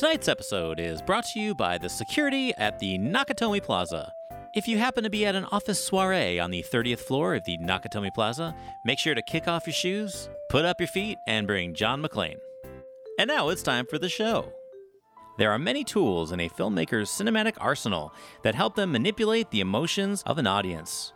[0.00, 4.10] Tonight's episode is brought to you by the security at the Nakatomi Plaza.
[4.54, 7.58] If you happen to be at an office soiree on the 30th floor of the
[7.58, 8.56] Nakatomi Plaza,
[8.86, 12.38] make sure to kick off your shoes, put up your feet, and bring John McClane.
[13.18, 14.50] And now it's time for the show.
[15.36, 20.22] There are many tools in a filmmaker's cinematic arsenal that help them manipulate the emotions
[20.24, 21.12] of an audience.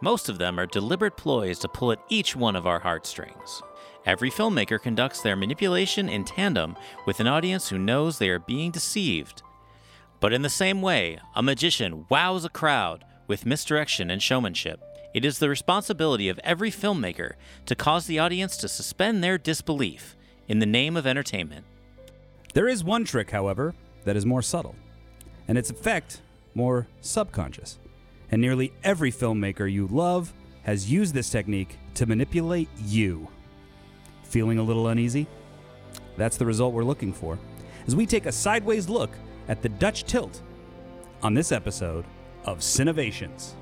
[0.00, 3.62] Most of them are deliberate ploys to pull at each one of our heartstrings.
[4.06, 6.76] Every filmmaker conducts their manipulation in tandem
[7.06, 9.42] with an audience who knows they are being deceived.
[10.20, 14.80] But in the same way, a magician wows a crowd with misdirection and showmanship.
[15.14, 17.32] It is the responsibility of every filmmaker
[17.66, 20.16] to cause the audience to suspend their disbelief
[20.48, 21.64] in the name of entertainment.
[22.54, 23.74] There is one trick, however,
[24.04, 24.74] that is more subtle,
[25.46, 26.22] and its effect
[26.54, 27.78] more subconscious.
[28.30, 33.28] And nearly every filmmaker you love has used this technique to manipulate you.
[34.28, 35.26] Feeling a little uneasy?
[36.16, 37.38] That's the result we're looking for
[37.86, 39.10] as we take a sideways look
[39.48, 40.42] at the Dutch tilt
[41.22, 42.04] on this episode
[42.44, 43.52] of Cinnovations.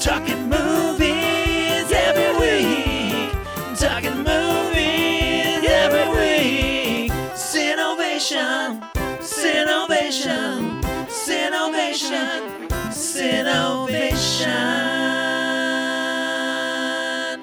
[0.00, 3.32] Talking movies every week.
[3.76, 7.10] Talking movies every week.
[7.34, 8.80] Cinovation,
[9.20, 14.52] Cinovation, Cinovation, Cinovation.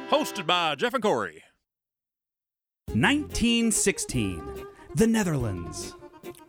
[0.09, 1.43] Hosted by Jeff and Corey.
[2.93, 5.95] 1916, the Netherlands.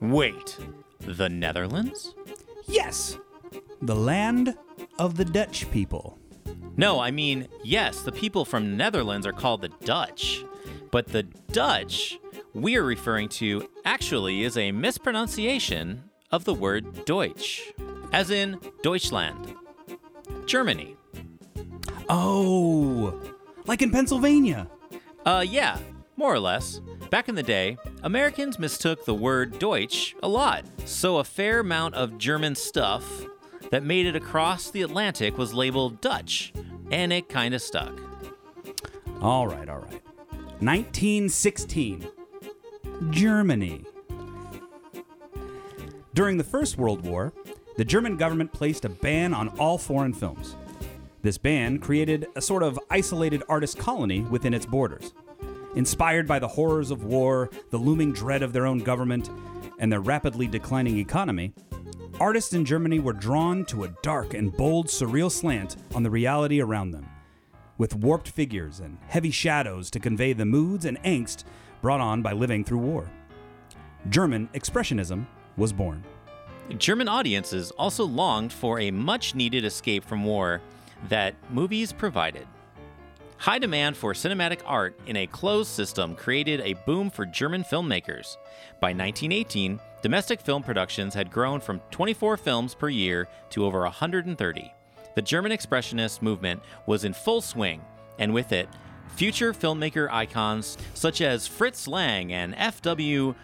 [0.00, 0.58] Wait,
[0.98, 2.14] the Netherlands?
[2.66, 3.16] Yes,
[3.80, 4.56] the land
[4.98, 6.18] of the Dutch people.
[6.76, 10.44] No, I mean, yes, the people from Netherlands are called the Dutch,
[10.90, 12.18] but the Dutch
[12.54, 17.72] we're referring to actually is a mispronunciation of the word Deutsch,
[18.12, 19.54] as in Deutschland,
[20.46, 20.96] Germany.
[22.08, 23.20] Oh,
[23.66, 24.68] like in Pennsylvania.
[25.24, 25.78] Uh, yeah,
[26.16, 26.80] more or less.
[27.10, 31.94] Back in the day, Americans mistook the word Deutsch a lot, so a fair amount
[31.94, 33.24] of German stuff
[33.70, 36.52] that made it across the Atlantic was labeled Dutch,
[36.90, 37.98] and it kinda stuck.
[39.20, 40.02] All right, all right.
[40.61, 42.06] 1916,
[43.11, 43.84] Germany.
[46.14, 47.33] During the First World War,
[47.77, 50.56] the German government placed a ban on all foreign films.
[51.23, 55.14] This ban created a sort of isolated artist colony within its borders.
[55.74, 59.30] Inspired by the horrors of war, the looming dread of their own government,
[59.78, 61.55] and their rapidly declining economy,
[62.20, 66.61] artists in Germany were drawn to a dark and bold, surreal slant on the reality
[66.61, 67.08] around them,
[67.78, 71.44] with warped figures and heavy shadows to convey the moods and angst
[71.80, 73.11] brought on by living through war.
[74.11, 76.05] German Expressionism was born.
[76.77, 80.61] German audiences also longed for a much needed escape from war
[81.08, 82.46] that movies provided.
[83.42, 88.36] High demand for cinematic art in a closed system created a boom for German filmmakers.
[88.79, 94.73] By 1918, domestic film productions had grown from 24 films per year to over 130.
[95.17, 97.80] The German Expressionist movement was in full swing,
[98.20, 98.69] and with it,
[99.08, 103.35] future filmmaker icons such as Fritz Lang and F.W.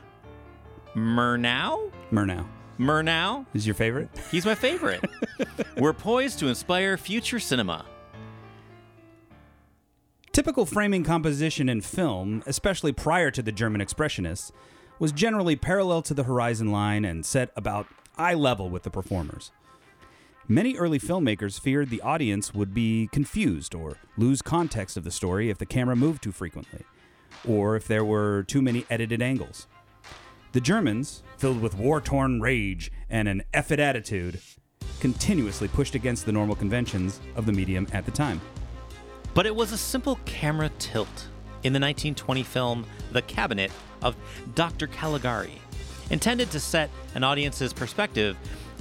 [0.95, 1.91] Murnau?
[2.13, 2.47] Murnau
[2.79, 3.47] Murnau?
[3.53, 4.11] is your favorite?
[4.31, 5.05] He's my favorite.
[5.77, 7.85] We're poised to inspire future cinema.
[10.39, 14.53] Typical framing composition in film, especially prior to the German Expressionists,
[15.01, 19.51] was generally parallel to the horizon line and set about eye level with the performers.
[20.47, 25.51] Many early filmmakers feared the audience would be confused or lose context of the story
[25.51, 26.85] if the camera moved too frequently,
[27.45, 29.67] or if there were too many edited angles.
[30.53, 34.41] The Germans, filled with war torn rage and an effed attitude,
[35.01, 38.41] continuously pushed against the normal conventions of the medium at the time.
[39.39, 41.29] But it was a simple camera tilt
[41.63, 43.71] in the 1920 film The Cabinet
[44.03, 44.17] of
[44.57, 44.89] Dr.
[44.89, 45.63] Caligari,
[46.11, 48.37] intended to set an audience's perspective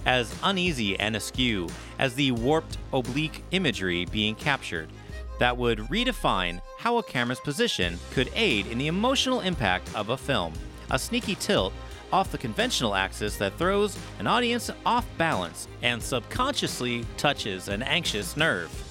[0.07, 1.69] as uneasy and askew
[2.00, 4.90] as the warped oblique imagery being captured
[5.38, 10.18] that would redefine how a camera's position could aid in the emotional impact of a
[10.18, 10.53] film.
[10.89, 11.72] A sneaky tilt
[12.12, 18.36] off the conventional axis that throws an audience off balance and subconsciously touches an anxious
[18.36, 18.87] nerve.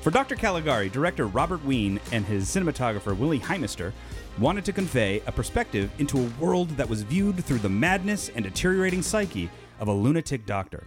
[0.00, 0.34] For Dr.
[0.34, 3.92] Caligari, director Robert Wiene and his cinematographer Willy Hameister
[4.38, 8.42] wanted to convey a perspective into a world that was viewed through the madness and
[8.42, 10.86] deteriorating psyche of a lunatic doctor.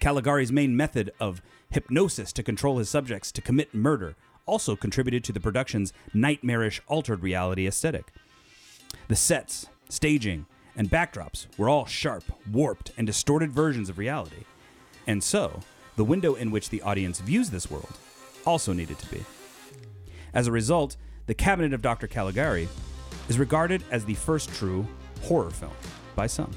[0.00, 4.14] Caligari's main method of hypnosis to control his subjects to commit murder
[4.46, 8.14] also contributed to the production's nightmarish altered reality aesthetic.
[9.08, 14.44] The sets, staging, and backdrops were all sharp, warped, and distorted versions of reality.
[15.06, 15.60] And so,
[15.96, 17.98] the window in which the audience views this world
[18.46, 19.24] also needed to be.
[20.34, 20.96] As a result,
[21.26, 22.06] The Cabinet of Dr.
[22.06, 22.68] Caligari
[23.28, 24.86] is regarded as the first true
[25.22, 25.72] horror film.
[26.14, 26.50] by some.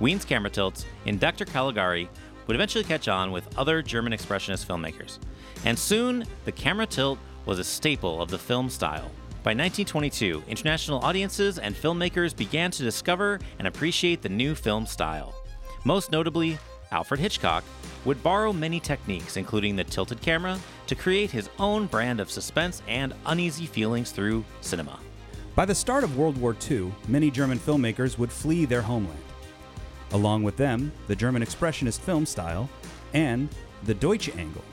[0.00, 1.44] Wiene's camera tilts in Dr.
[1.44, 2.08] Caligari
[2.46, 5.18] would eventually catch on with other German expressionist filmmakers.
[5.64, 9.10] And soon, the camera tilt was a staple of the film style.
[9.42, 15.34] By 1922, international audiences and filmmakers began to discover and appreciate the new film style.
[15.84, 16.58] Most notably,
[16.92, 17.64] Alfred Hitchcock
[18.04, 22.82] would borrow many techniques, including the tilted camera, to create his own brand of suspense
[22.86, 24.98] and uneasy feelings through cinema.
[25.54, 29.18] By the start of World War II, many German filmmakers would flee their homeland.
[30.12, 32.68] Along with them, the German Expressionist film style
[33.14, 33.48] and
[33.84, 34.64] the Deutsche Angle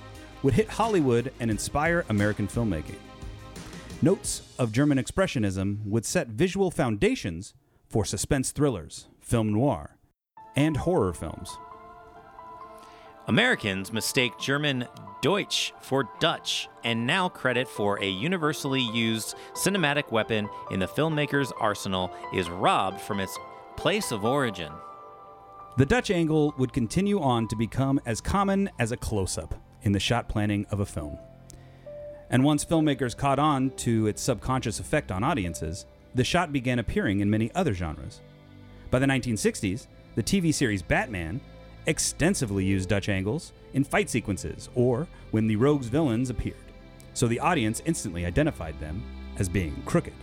[0.44, 3.00] would hit Hollywood and inspire American filmmaking.
[4.02, 7.54] Notes of German Expressionism would set visual foundations
[7.90, 9.98] for suspense thrillers, film noir,
[10.56, 11.58] and horror films.
[13.30, 14.88] Americans mistake German
[15.22, 21.54] Deutsch for Dutch and now credit for a universally used cinematic weapon in the filmmaker's
[21.60, 23.38] arsenal is robbed from its
[23.78, 24.72] place of origin.
[25.78, 29.54] The Dutch angle would continue on to become as common as a close up
[29.84, 31.20] in the shot planning of a film.
[32.32, 35.86] And once filmmakers caught on to its subconscious effect on audiences,
[36.16, 38.22] the shot began appearing in many other genres.
[38.90, 39.86] By the 1960s,
[40.16, 41.40] the TV series Batman
[41.90, 46.56] extensively used Dutch angles in fight sequences or when the rogue's villains appeared,
[47.16, 49.04] so the audience instantly identified them
[49.40, 50.14] as being crooked.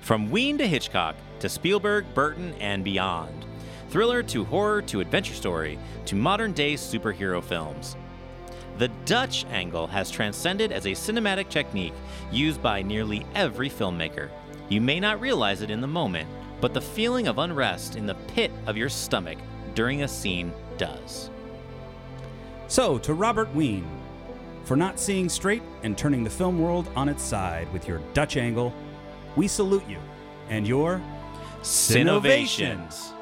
[0.00, 3.44] From Wiene to Hitchcock to Spielberg, Burton, and beyond.
[3.90, 7.94] Thriller to horror to adventure story to modern day superhero films.
[8.78, 11.94] The Dutch angle has transcended as a cinematic technique
[12.32, 14.30] used by nearly every filmmaker.
[14.70, 16.28] You may not realize it in the moment,
[16.62, 19.38] but the feeling of unrest in the pit of your stomach
[19.74, 21.30] during a scene does.
[22.68, 23.86] So, to Robert Wiene,
[24.64, 28.36] for not seeing straight and turning the film world on its side with your Dutch
[28.36, 28.74] angle,
[29.36, 29.98] we salute you
[30.48, 31.00] and your
[31.62, 33.12] Cinnovations.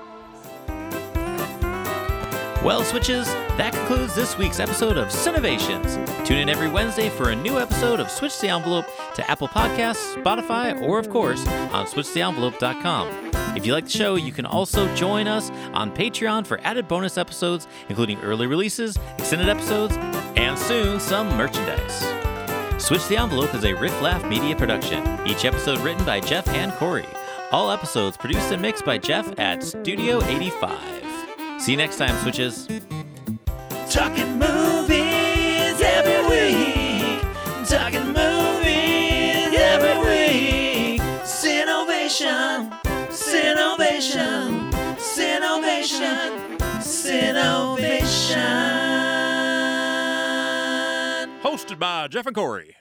[2.62, 3.26] Well, Switches,
[3.58, 5.97] that concludes this week's episode of Cinnovations.
[6.26, 10.14] Tune in every Wednesday for a new episode of Switch the Envelope to Apple Podcasts,
[10.20, 13.25] Spotify, or of course on switchtheenvelope.com.
[13.56, 17.17] If you like the show, you can also join us on Patreon for added bonus
[17.17, 19.97] episodes, including early releases, extended episodes,
[20.37, 22.05] and soon some merchandise.
[22.76, 26.70] Switch the Envelope is a Riff Laugh media production, each episode written by Jeff and
[26.75, 27.08] Corey.
[27.50, 31.62] All episodes produced and mixed by Jeff at Studio 85.
[31.62, 32.69] See you next time, Switches.
[33.88, 37.23] Talking movies every week.
[37.67, 38.06] Talking
[43.76, 44.73] Cinovation.
[44.96, 46.81] Cinovation.
[46.81, 48.40] Cinovation.
[51.43, 52.75] Hosted by Jeff and Corey.